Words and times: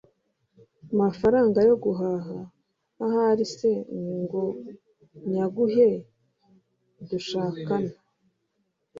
mafaranga 0.99 1.59
yo 1.69 1.75
guhaha 1.83 2.37
ahari 3.05 3.45
se 3.57 3.71
ngo 4.21 4.41
nyaguhe? 5.31 5.89
Dushakana 7.09 7.93